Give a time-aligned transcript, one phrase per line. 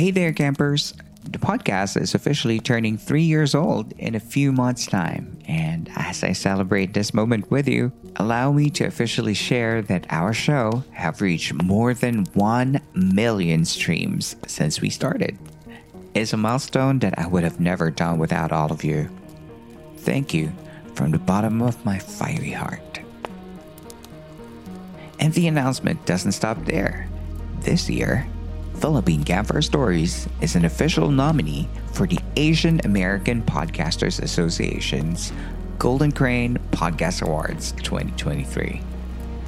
[0.00, 0.94] Hey there, campers.
[1.24, 5.38] The podcast is officially turning three years old in a few months' time.
[5.46, 10.32] And as I celebrate this moment with you, allow me to officially share that our
[10.32, 15.36] show have reached more than 1 million streams since we started.
[16.14, 19.10] It's a milestone that I would have never done without all of you.
[19.98, 20.50] Thank you
[20.94, 23.00] from the bottom of my fiery heart.
[25.18, 27.06] And the announcement doesn't stop there.
[27.60, 28.26] This year,
[28.76, 35.32] Philippine Campfire Stories is an official nominee for the Asian American Podcasters Association's
[35.78, 38.80] Golden Crane Podcast Awards 2023.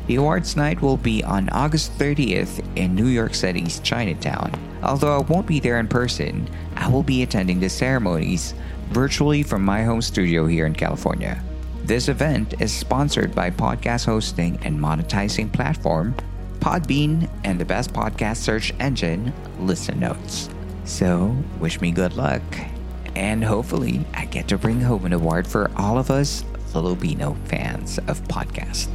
[0.06, 4.52] The awards night will be on August 30th in New York City's Chinatown.
[4.82, 8.54] Although I won't be there in person, I will be attending the ceremonies
[8.90, 11.42] virtually from my home studio here in California.
[11.84, 16.14] This event is sponsored by podcast hosting and monetizing platform
[16.62, 20.48] Podbean, and the best podcast search engine, Listen Notes.
[20.84, 22.42] So, wish me good luck,
[23.16, 27.98] and hopefully, I get to bring home an award for all of us Filipino fans
[28.06, 28.88] of podcasts.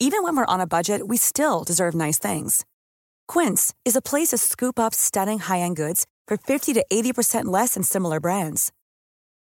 [0.00, 2.64] Even when we're on a budget, we still deserve nice things.
[3.26, 7.44] Quince is a place to scoop up stunning high end goods for 50 to 80%
[7.44, 8.72] less than similar brands.